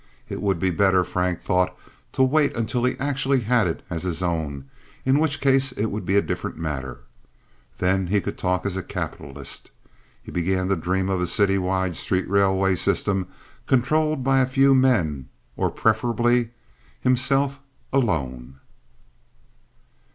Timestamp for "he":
2.85-2.95, 8.07-8.19, 10.23-10.31